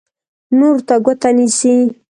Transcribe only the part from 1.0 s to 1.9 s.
ګوته نیسي.